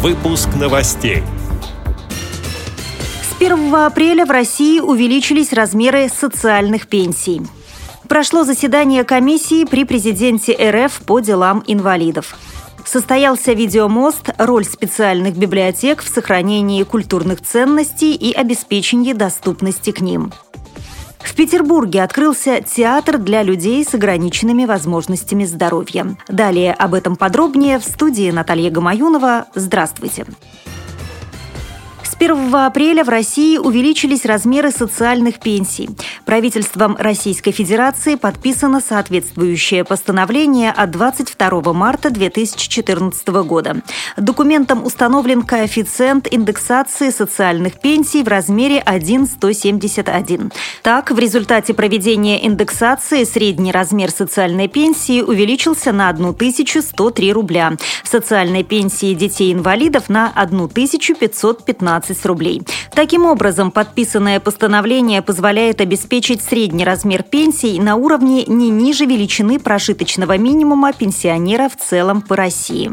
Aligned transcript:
Выпуск 0.00 0.50
новостей. 0.54 1.24
С 3.20 3.42
1 3.42 3.74
апреля 3.74 4.24
в 4.26 4.30
России 4.30 4.78
увеличились 4.78 5.52
размеры 5.52 6.08
социальных 6.08 6.86
пенсий. 6.86 7.42
Прошло 8.06 8.44
заседание 8.44 9.02
комиссии 9.02 9.64
при 9.64 9.84
президенте 9.84 10.52
РФ 10.52 11.00
по 11.00 11.18
делам 11.18 11.64
инвалидов. 11.66 12.36
Состоялся 12.84 13.52
видеомост 13.54 14.30
«Роль 14.38 14.64
специальных 14.64 15.36
библиотек 15.36 16.00
в 16.00 16.08
сохранении 16.08 16.84
культурных 16.84 17.42
ценностей 17.42 18.14
и 18.14 18.32
обеспечении 18.32 19.14
доступности 19.14 19.90
к 19.90 20.00
ним». 20.00 20.32
Петербурге 21.38 22.02
открылся 22.02 22.60
театр 22.62 23.16
для 23.16 23.44
людей 23.44 23.84
с 23.84 23.94
ограниченными 23.94 24.64
возможностями 24.64 25.44
здоровья. 25.44 26.16
Далее 26.26 26.72
об 26.72 26.94
этом 26.94 27.14
подробнее 27.14 27.78
в 27.78 27.84
студии 27.84 28.32
Наталья 28.32 28.72
Гамаюнова. 28.72 29.46
Здравствуйте. 29.54 30.26
Здравствуйте. 30.26 30.77
1 32.20 32.52
апреля 32.52 33.04
в 33.04 33.08
России 33.08 33.58
увеличились 33.58 34.24
размеры 34.24 34.72
социальных 34.72 35.38
пенсий. 35.38 35.88
Правительством 36.24 36.96
Российской 36.98 37.52
Федерации 37.52 38.16
подписано 38.16 38.80
соответствующее 38.80 39.84
постановление 39.84 40.72
от 40.72 40.90
22 40.90 41.72
марта 41.72 42.10
2014 42.10 43.28
года. 43.28 43.82
Документом 44.16 44.84
установлен 44.84 45.42
коэффициент 45.42 46.26
индексации 46.28 47.10
социальных 47.10 47.80
пенсий 47.80 48.24
в 48.24 48.28
размере 48.28 48.80
1,171. 48.80 50.50
Так, 50.82 51.12
в 51.12 51.18
результате 51.20 51.72
проведения 51.72 52.44
индексации 52.44 53.22
средний 53.22 53.70
размер 53.70 54.10
социальной 54.10 54.66
пенсии 54.66 55.22
увеличился 55.22 55.92
на 55.92 56.08
1103 56.08 57.32
рубля. 57.32 57.74
Социальной 58.02 58.64
пенсии 58.64 59.14
детей-инвалидов 59.14 60.08
на 60.08 60.32
1515 60.34 62.07
15 62.08 62.26
рублей. 62.26 62.62
Таким 62.94 63.26
образом, 63.26 63.70
подписанное 63.70 64.40
постановление 64.40 65.22
позволяет 65.22 65.80
обеспечить 65.80 66.42
средний 66.42 66.84
размер 66.84 67.22
пенсий 67.22 67.78
на 67.80 67.96
уровне 67.96 68.44
не 68.46 68.70
ниже 68.70 69.04
величины 69.04 69.58
прожиточного 69.58 70.38
минимума 70.38 70.92
пенсионера 70.92 71.68
в 71.68 71.76
целом 71.76 72.22
по 72.22 72.36
России. 72.36 72.90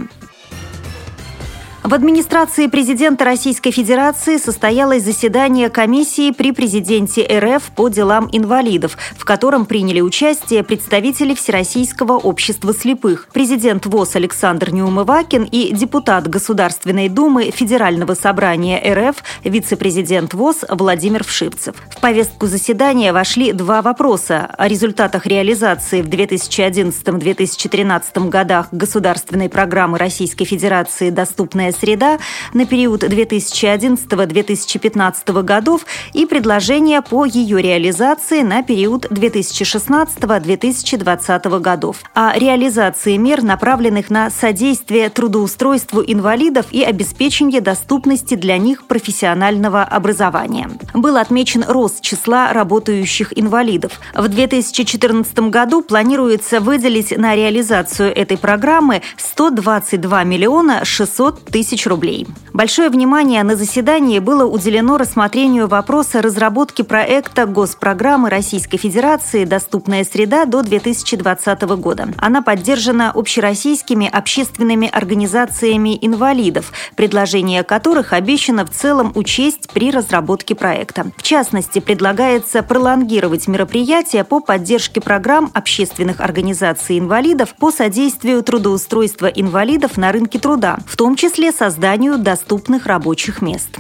В 1.86 1.94
администрации 1.94 2.66
президента 2.66 3.26
Российской 3.26 3.70
Федерации 3.70 4.38
состоялось 4.38 5.04
заседание 5.04 5.70
комиссии 5.70 6.32
при 6.32 6.52
президенте 6.52 7.22
РФ 7.22 7.62
по 7.76 7.90
делам 7.90 8.28
инвалидов, 8.32 8.98
в 9.16 9.24
котором 9.24 9.68
приняли 9.68 10.02
участие 10.02 10.64
представители 10.64 11.36
Всероссийского 11.36 12.14
общества 12.14 12.74
слепых, 12.74 13.28
президент 13.32 13.86
ВОЗ 13.86 14.16
Александр 14.16 14.72
Неумывакин 14.72 15.44
и 15.44 15.76
депутат 15.76 16.28
Государственной 16.28 17.08
Думы 17.08 17.52
Федерального 17.52 18.16
собрания 18.16 18.82
РФ, 18.84 19.18
вице-президент 19.44 20.34
ВОЗ 20.34 20.66
Владимир 20.68 21.24
Вшивцев. 21.24 21.76
В 21.96 22.02
повестку 22.02 22.48
заседания 22.48 23.14
вошли 23.14 23.54
два 23.54 23.84
вопроса 23.84 24.50
о 24.58 24.68
результатах 24.68 25.28
реализации 25.28 26.02
в 26.02 26.08
2011-2013 26.08 28.30
годах 28.30 28.70
государственной 28.72 29.50
программы 29.50 30.00
Российской 30.00 30.46
Федерации 30.46 31.12
«Доступная 31.12 31.75
среда» 31.80 32.18
на 32.54 32.66
период 32.66 33.04
2011-2015 33.04 35.44
годов 35.44 35.86
и 36.14 36.26
предложения 36.26 37.02
по 37.02 37.26
ее 37.26 37.62
реализации 37.62 38.42
на 38.42 38.64
период 38.64 39.06
2016-2020 39.08 41.60
годов. 41.60 41.98
О 42.14 42.32
реализации 42.38 43.18
мер, 43.18 43.44
направленных 43.44 44.10
на 44.10 44.30
содействие 44.30 45.10
трудоустройству 45.10 46.02
инвалидов 46.06 46.68
и 46.72 46.84
обеспечение 46.84 47.62
доступности 47.62 48.36
для 48.36 48.58
них 48.58 48.86
профессионального 48.88 49.84
образования. 49.84 50.70
Был 50.94 51.18
отмечен 51.18 51.64
рост 51.68 52.02
числа 52.02 52.54
работающих 52.54 53.38
инвалидов. 53.38 54.00
В 54.14 54.28
2014 54.28 55.40
году 55.50 55.82
планируется 55.82 56.60
выделить 56.60 57.18
на 57.18 57.36
реализацию 57.36 58.16
этой 58.16 58.38
программы 58.38 59.02
122 59.18 60.24
миллиона 60.24 60.86
600 60.86 61.46
тысяч 61.46 61.65
тысяч 61.66 61.88
рублей. 61.88 62.28
Большое 62.54 62.90
внимание 62.90 63.42
на 63.44 63.56
заседании 63.56 64.20
было 64.20 64.46
уделено 64.46 64.98
рассмотрению 64.98 65.68
вопроса 65.68 66.22
разработки 66.22 66.84
проекта 66.84 67.48
госпрограммы 67.48 68.30
Российской 68.30 68.78
Федерации 68.78 69.46
«Доступная 69.46 70.04
среда» 70.04 70.46
до 70.46 70.62
2020 70.62 71.62
года. 71.80 72.10
Она 72.18 72.44
поддержана 72.44 73.12
общероссийскими 73.12 74.08
общественными 74.08 74.88
организациями 74.88 75.98
инвалидов, 76.02 76.72
предложение 76.96 77.64
которых 77.64 78.14
обещано 78.14 78.64
в 78.66 78.70
целом 78.70 79.12
учесть 79.16 79.70
при 79.74 79.90
разработке 79.90 80.54
проекта. 80.54 81.08
В 81.18 81.24
частности, 81.24 81.80
предлагается 81.80 82.62
пролонгировать 82.62 83.48
мероприятия 83.48 84.24
по 84.24 84.40
поддержке 84.40 85.02
программ 85.02 85.50
общественных 85.54 86.20
организаций 86.20 87.00
инвалидов 87.00 87.56
по 87.58 87.72
содействию 87.72 88.44
трудоустройства 88.44 89.26
инвалидов 89.26 89.98
на 89.98 90.12
рынке 90.12 90.38
труда, 90.38 90.78
в 90.86 90.96
том 90.96 91.16
числе 91.16 91.52
созданию 91.56 92.18
доступных 92.18 92.86
рабочих 92.86 93.42
мест. 93.42 93.78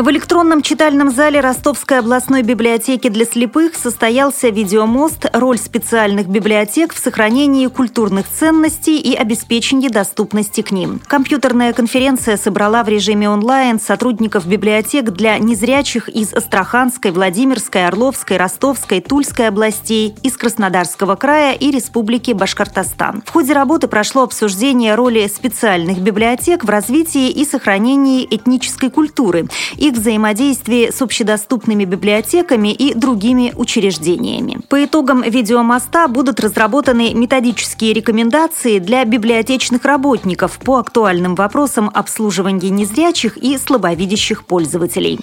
В 0.00 0.08
электронном 0.10 0.62
читальном 0.62 1.10
зале 1.10 1.40
Ростовской 1.40 1.98
областной 1.98 2.42
библиотеки 2.42 3.08
для 3.08 3.24
слепых 3.24 3.74
состоялся 3.74 4.48
видеомост 4.48 5.26
«Роль 5.32 5.58
специальных 5.58 6.28
библиотек 6.28 6.94
в 6.94 6.98
сохранении 6.98 7.66
культурных 7.66 8.26
ценностей 8.30 9.00
и 9.00 9.16
обеспечении 9.16 9.88
доступности 9.88 10.60
к 10.60 10.70
ним». 10.70 11.00
Компьютерная 11.04 11.72
конференция 11.72 12.36
собрала 12.36 12.84
в 12.84 12.88
режиме 12.88 13.28
онлайн 13.28 13.80
сотрудников 13.80 14.46
библиотек 14.46 15.06
для 15.10 15.36
незрячих 15.38 16.08
из 16.08 16.32
Астраханской, 16.32 17.10
Владимирской, 17.10 17.84
Орловской, 17.84 18.36
Ростовской, 18.36 19.00
Тульской 19.00 19.48
областей, 19.48 20.14
из 20.22 20.36
Краснодарского 20.36 21.16
края 21.16 21.54
и 21.54 21.72
Республики 21.72 22.30
Башкортостан. 22.30 23.24
В 23.26 23.32
ходе 23.32 23.52
работы 23.52 23.88
прошло 23.88 24.22
обсуждение 24.22 24.94
роли 24.94 25.26
специальных 25.26 25.98
библиотек 25.98 26.62
в 26.62 26.70
развитии 26.70 27.30
и 27.30 27.44
сохранении 27.44 28.24
этнической 28.30 28.90
культуры 28.90 29.48
и 29.76 29.87
их 29.88 29.94
взаимодействии 29.94 30.90
с 30.90 31.02
общедоступными 31.02 31.84
библиотеками 31.84 32.72
и 32.72 32.94
другими 32.94 33.52
учреждениями. 33.56 34.60
По 34.68 34.84
итогам 34.84 35.22
видеомоста 35.22 36.08
будут 36.08 36.40
разработаны 36.40 37.12
методические 37.14 37.92
рекомендации 37.92 38.78
для 38.78 39.04
библиотечных 39.04 39.84
работников 39.84 40.58
по 40.58 40.78
актуальным 40.78 41.34
вопросам 41.34 41.90
обслуживания 41.92 42.70
незрячих 42.70 43.36
и 43.36 43.58
слабовидящих 43.58 44.44
пользователей. 44.44 45.18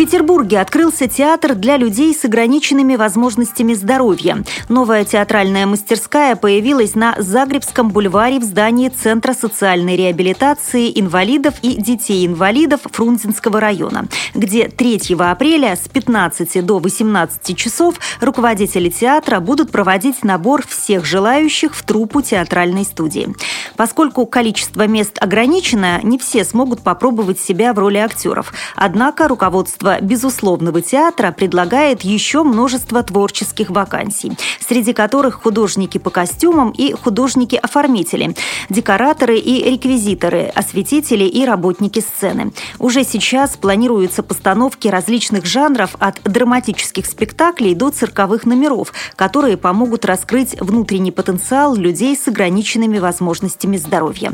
Петербурге 0.00 0.60
открылся 0.60 1.08
театр 1.08 1.54
для 1.54 1.76
людей 1.76 2.14
с 2.14 2.24
ограниченными 2.24 2.96
возможностями 2.96 3.74
здоровья. 3.74 4.42
Новая 4.70 5.04
театральная 5.04 5.66
мастерская 5.66 6.36
появилась 6.36 6.94
на 6.94 7.16
Загребском 7.18 7.90
бульваре 7.90 8.38
в 8.38 8.44
здании 8.44 8.88
Центра 8.88 9.34
социальной 9.34 9.96
реабилитации 9.96 10.90
инвалидов 10.98 11.56
и 11.60 11.74
детей-инвалидов 11.74 12.80
Фрунзенского 12.90 13.60
района, 13.60 14.06
где 14.34 14.68
3 14.68 15.16
апреля 15.18 15.76
с 15.76 15.86
15 15.86 16.64
до 16.64 16.78
18 16.78 17.54
часов 17.54 17.96
руководители 18.22 18.88
театра 18.88 19.38
будут 19.40 19.70
проводить 19.70 20.24
набор 20.24 20.66
всех 20.66 21.04
желающих 21.04 21.74
в 21.74 21.82
труппу 21.82 22.22
театральной 22.22 22.86
студии. 22.86 23.34
Поскольку 23.76 24.24
количество 24.24 24.86
мест 24.86 25.18
ограничено, 25.20 26.00
не 26.02 26.18
все 26.18 26.44
смогут 26.44 26.80
попробовать 26.80 27.38
себя 27.38 27.74
в 27.74 27.78
роли 27.78 27.98
актеров. 27.98 28.54
Однако 28.76 29.28
руководство 29.28 29.89
руководство 29.90 30.00
безусловного 30.00 30.82
театра 30.82 31.32
предлагает 31.32 32.02
еще 32.02 32.42
множество 32.42 33.02
творческих 33.02 33.70
вакансий, 33.70 34.32
среди 34.60 34.92
которых 34.92 35.42
художники 35.42 35.98
по 35.98 36.10
костюмам 36.10 36.70
и 36.70 36.92
художники-оформители, 36.92 38.34
декораторы 38.68 39.38
и 39.38 39.70
реквизиторы, 39.70 40.50
осветители 40.54 41.24
и 41.24 41.44
работники 41.44 42.00
сцены. 42.00 42.52
Уже 42.78 43.04
сейчас 43.04 43.56
планируются 43.56 44.22
постановки 44.22 44.88
различных 44.88 45.46
жанров 45.46 45.96
от 45.98 46.20
драматических 46.24 47.06
спектаклей 47.06 47.74
до 47.74 47.90
цирковых 47.90 48.46
номеров, 48.46 48.92
которые 49.16 49.56
помогут 49.56 50.04
раскрыть 50.04 50.60
внутренний 50.60 51.12
потенциал 51.12 51.74
людей 51.74 52.16
с 52.16 52.28
ограниченными 52.28 52.98
возможностями 52.98 53.76
здоровья. 53.76 54.32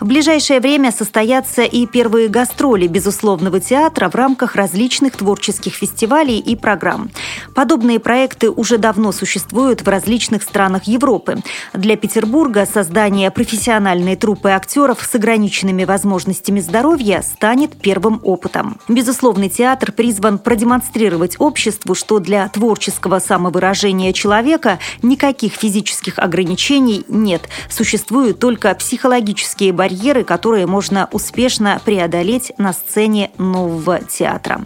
В 0.00 0.06
ближайшее 0.06 0.60
время 0.60 0.92
состоятся 0.92 1.62
и 1.62 1.86
первые 1.86 2.28
гастроли 2.28 2.86
безусловного 2.86 3.60
театра 3.60 4.08
в 4.08 4.14
рамках 4.14 4.56
различных 4.56 4.89
различных 4.90 5.16
творческих 5.16 5.74
фестивалей 5.74 6.40
и 6.40 6.56
программ. 6.56 7.10
Подобные 7.54 8.00
проекты 8.00 8.50
уже 8.50 8.76
давно 8.76 9.12
существуют 9.12 9.82
в 9.82 9.88
различных 9.88 10.42
странах 10.42 10.88
Европы. 10.88 11.36
Для 11.72 11.96
Петербурга 11.96 12.66
создание 12.66 13.30
профессиональной 13.30 14.16
труппы 14.16 14.48
актеров 14.50 14.98
с 15.08 15.14
ограниченными 15.14 15.84
возможностями 15.84 16.58
здоровья 16.58 17.22
станет 17.22 17.80
первым 17.80 18.20
опытом. 18.24 18.80
Безусловный 18.88 19.48
театр 19.48 19.92
призван 19.92 20.38
продемонстрировать 20.38 21.36
обществу, 21.38 21.94
что 21.94 22.18
для 22.18 22.48
творческого 22.48 23.20
самовыражения 23.20 24.12
человека 24.12 24.80
никаких 25.02 25.52
физических 25.52 26.18
ограничений 26.18 27.04
нет. 27.06 27.48
Существуют 27.68 28.40
только 28.40 28.74
психологические 28.74 29.72
барьеры, 29.72 30.24
которые 30.24 30.66
можно 30.66 31.08
успешно 31.12 31.80
преодолеть 31.84 32.50
на 32.58 32.72
сцене 32.72 33.30
нового 33.38 34.00
театра. 34.00 34.64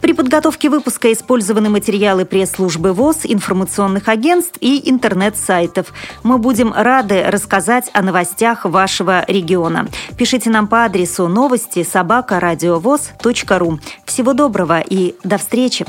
При 0.00 0.12
подготовке 0.12 0.70
выпуска 0.70 1.12
использованы 1.12 1.68
материалы 1.68 2.24
пресс-службы 2.24 2.92
ВОЗ, 2.92 3.20
информационных 3.24 4.08
агентств 4.08 4.58
и 4.60 4.88
интернет-сайтов. 4.88 5.92
Мы 6.22 6.38
будем 6.38 6.72
рады 6.72 7.24
рассказать 7.24 7.90
о 7.92 8.02
новостях 8.02 8.64
вашего 8.64 9.24
региона. 9.26 9.88
Пишите 10.16 10.50
нам 10.50 10.68
по 10.68 10.84
адресу 10.84 11.28
новости 11.28 11.82
собака 11.82 12.40
ру. 13.58 13.78
Всего 14.04 14.32
доброго 14.32 14.80
и 14.80 15.14
до 15.24 15.38
встречи! 15.38 15.86